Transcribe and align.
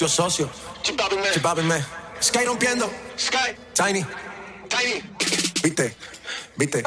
negocio 0.00 0.08
socio. 0.08 0.50
Chipapi 0.82 1.62
me. 1.62 1.84
Sky 2.20 2.44
rompiendo. 2.44 2.90
Sky. 3.16 3.54
Tiny. 3.74 4.06
Tiny. 4.68 5.02
Viste. 5.62 5.94
Viste. 6.56 6.82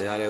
se 0.00 0.06
sale 0.06 0.29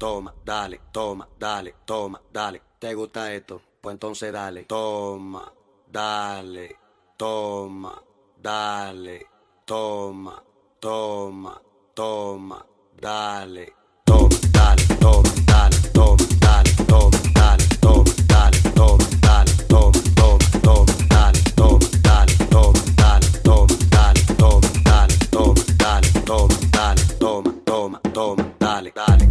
toma, 0.00 0.32
dale, 0.42 0.80
toma, 0.92 1.28
dale, 1.38 1.74
toma, 1.84 2.18
dale. 2.32 2.62
¿Te 2.78 2.94
gusta 2.94 3.30
esto? 3.34 3.60
Pues 3.82 3.92
entonces 3.92 4.32
dale, 4.32 4.64
toma, 4.64 5.52
dale, 5.92 6.76
toma, 7.18 8.02
dale, 8.42 9.26
toma, 9.66 10.42
toma, 10.80 11.60
toma, 11.92 12.64
dale, 12.98 13.74
toma, 14.06 14.28
dale, 14.50 14.86
toma, 14.98 15.30
dale, 15.46 15.76
toma, 15.92 16.16
dale, 16.40 16.70
toma, 16.88 17.18
dale, 17.34 17.64
toma, 17.78 18.10
dale, 18.26 18.56
toma, 18.72 19.04
dale, 19.20 19.52
toma, 19.68 20.00
toma, 20.16 20.48
toma, 20.62 20.94
dale, 21.10 21.42
toma, 21.56 21.88
dale, 22.00 22.36
toma, 22.48 22.80
dale, 23.04 23.28
toma, 23.44 23.76
dale, 24.00 24.26
toma, 24.40 24.70
dale, 24.88 25.18
toma, 25.28 25.64
dale, 25.76 26.22
toma, 26.24 26.54
dale, 26.72 27.18
toma, 27.18 27.52
toma, 27.66 28.00
toma, 28.14 28.52
dale, 28.58 28.92
dale. 28.94 29.29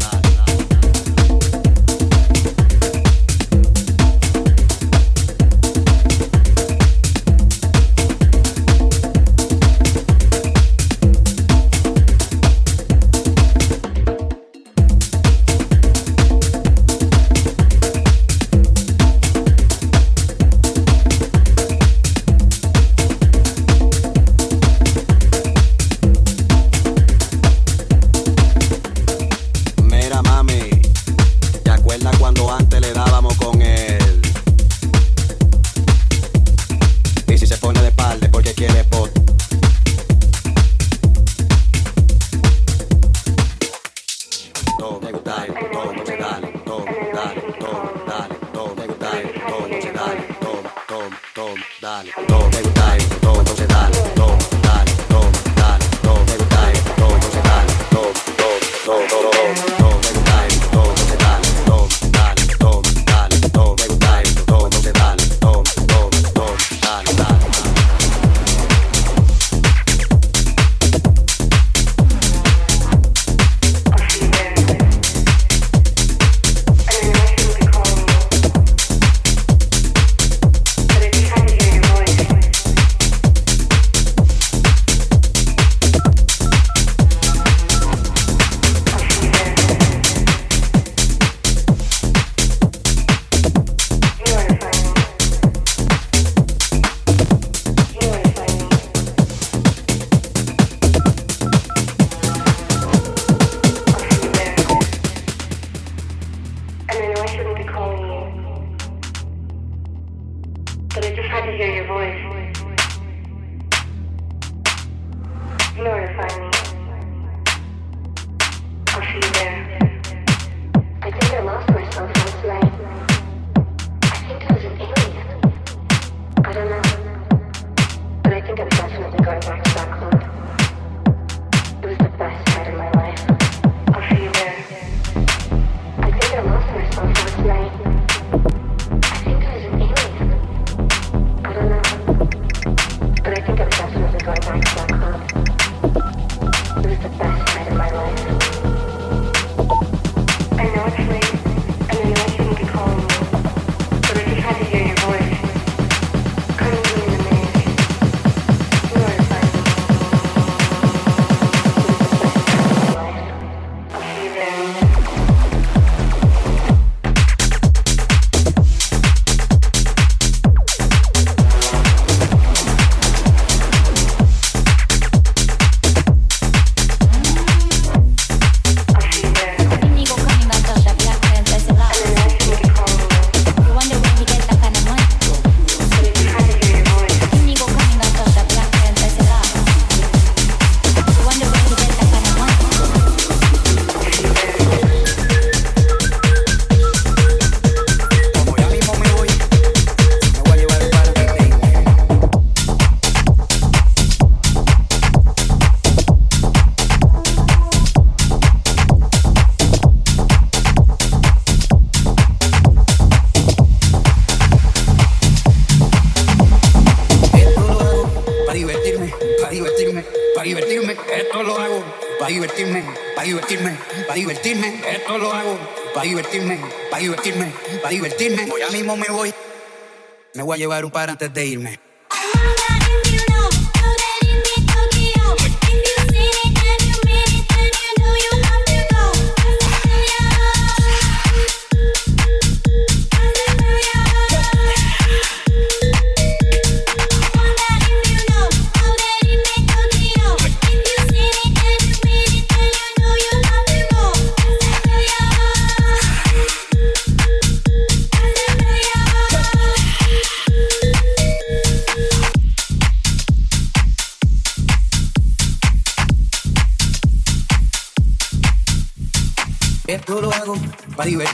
llevar 230.60 230.86
un 230.86 230.92
par 230.92 231.10
antes 231.10 231.34
de 231.34 231.46
irme. 231.46 231.89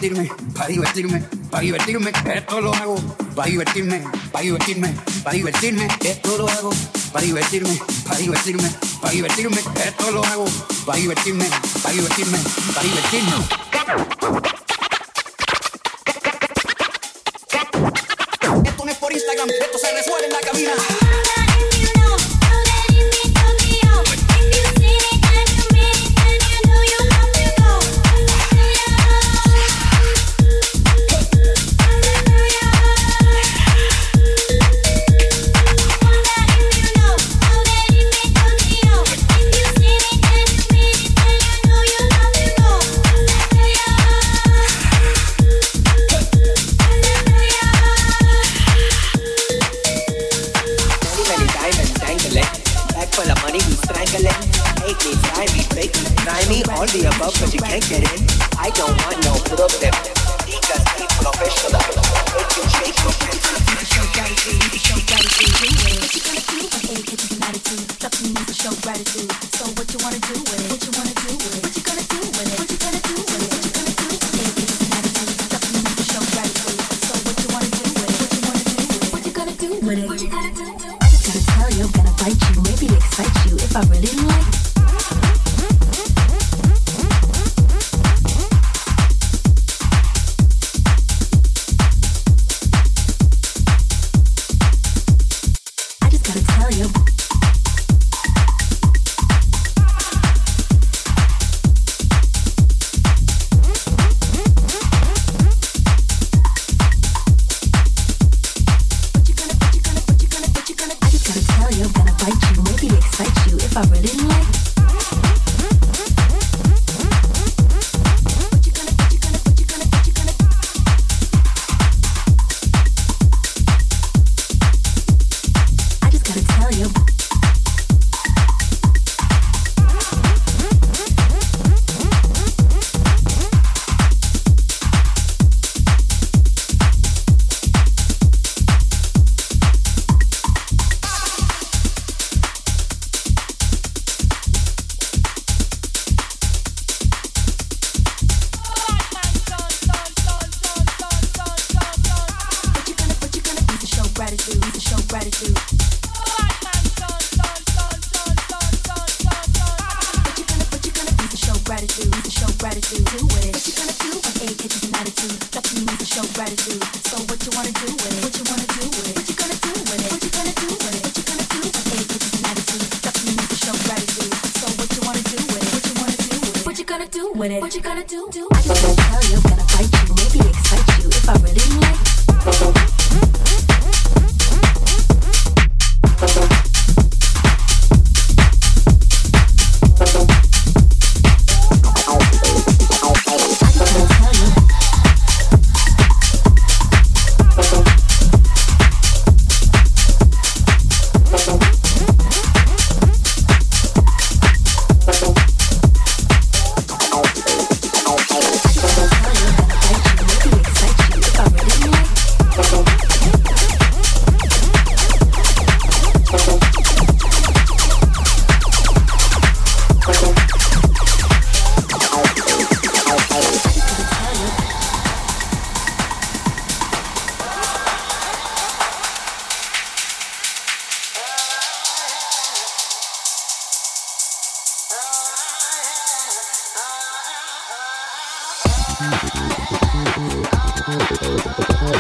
divertirme, 0.09 0.53
para 0.53 0.67
divertirme, 0.67 1.23
para 1.49 1.61
divertirme, 1.61 2.11
esto 2.35 2.61
lo 2.61 2.73
hago, 2.73 2.95
para 3.35 3.49
divertirme, 3.49 4.03
para 4.31 4.43
divertirme, 4.43 4.95
para 5.23 5.35
divertirme, 5.35 5.87
esto 6.03 6.37
lo 6.37 6.47
hago, 6.47 6.69
para 7.11 7.25
divertirme, 7.25 7.79
para 8.05 8.19
divertirme, 8.19 8.69
para 9.01 9.13
divertirme, 9.13 9.57
esto 9.57 10.11
lo 10.11 10.23
hago, 10.25 10.45
para 10.85 10.99
divertirme, 10.99 11.45
para 11.81 11.95
divertirme, 11.95 12.37
para 12.73 12.87
divertirme. 12.87 13.31
Esto 18.63 18.85
no 18.85 18.91
es 18.91 18.97
por 18.97 19.11
Instagram, 19.11 19.49
esto 19.49 19.77
se 19.77 19.91
resuelve 19.91 20.27
en 20.27 20.33
la 20.33 20.39
cabina. 20.39 21.44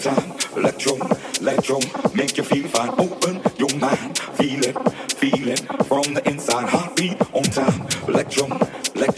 time. 0.00 0.32
Let 0.56 1.68
your, 1.68 1.80
make 2.14 2.36
you 2.36 2.44
feel 2.44 2.66
fine. 2.68 2.90
Open 2.98 3.40
your 3.58 3.74
mind, 3.78 4.18
feel 4.18 4.64
it, 4.64 4.76
feel 5.12 5.48
it 5.48 5.60
from 5.84 6.14
the 6.14 6.22
inside. 6.26 6.68
Heartbeat 6.68 7.20
on 7.34 7.42
time. 7.44 7.86
Let 8.08 8.36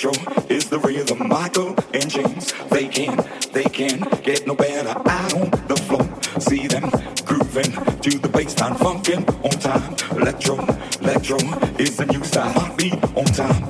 your, 0.02 0.12
is 0.48 0.68
the 0.68 0.78
rhythm. 0.78 1.28
Michael 1.28 1.76
and 1.94 2.10
James, 2.10 2.52
they 2.70 2.88
can, 2.88 3.24
they 3.52 3.64
can 3.64 4.00
get 4.22 4.46
no 4.46 4.54
better. 4.54 4.90
Out 5.08 5.34
on 5.34 5.50
the 5.68 5.76
floor, 5.76 6.04
see 6.40 6.66
them 6.66 6.90
grooving 7.24 7.72
to 8.00 8.18
the 8.18 8.28
baseline, 8.28 8.76
funkin' 8.76 9.22
on 9.44 9.50
time. 9.60 9.96
Let 10.18 10.46
your, 10.46 10.60
is 11.80 11.96
the 11.96 12.06
new 12.06 12.24
style. 12.24 12.52
Heartbeat 12.52 12.94
on 13.16 13.24
time. 13.26 13.61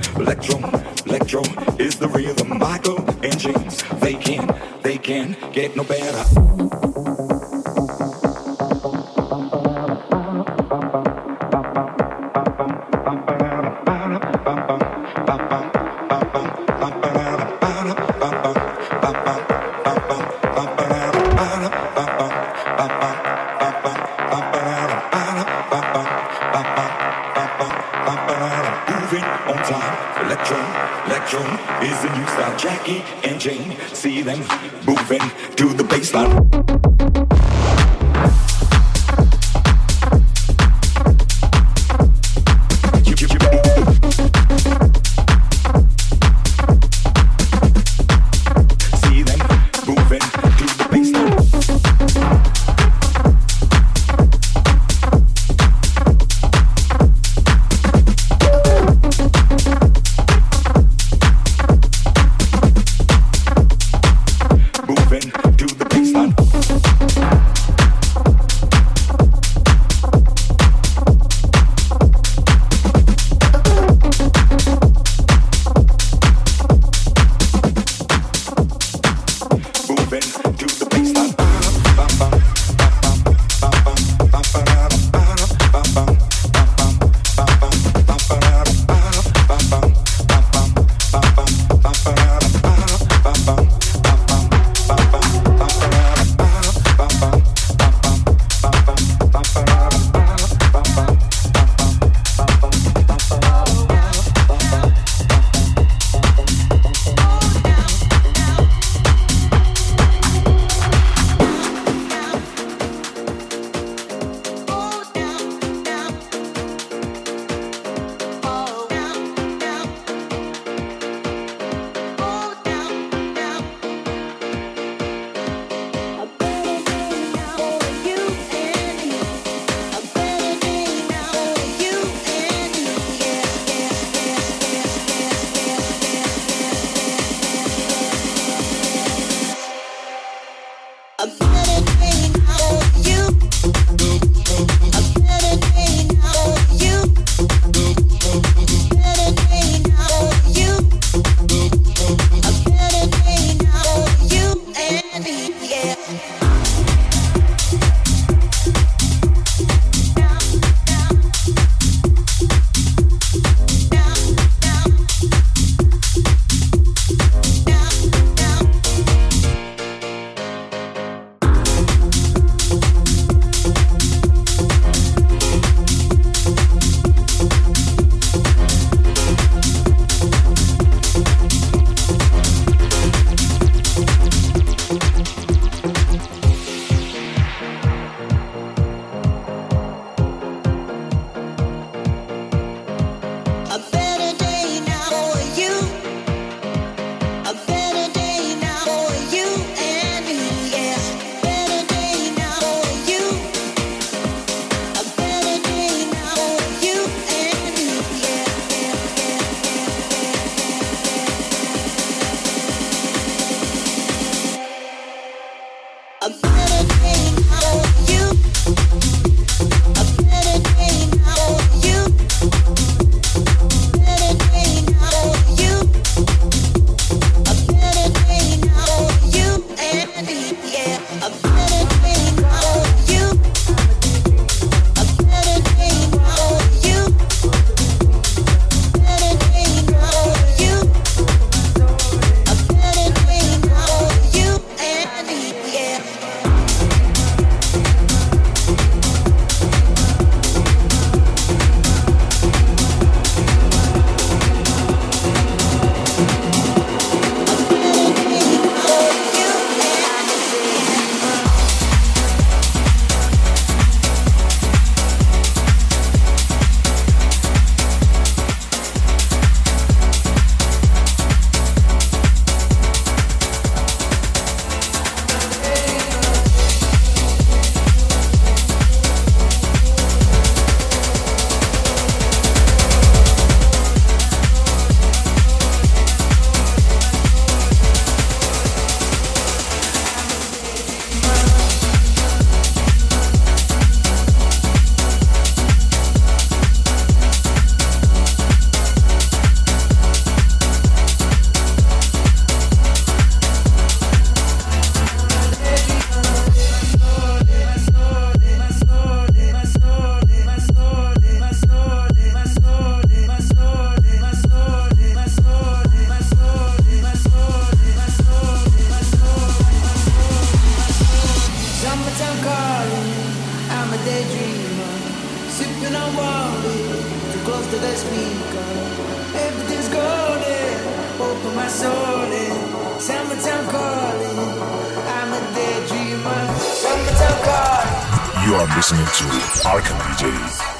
Arkham 339.65 339.97
DJ 340.01 340.25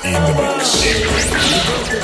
in 0.05 0.13
the 0.13 0.35
mix. 0.43 2.02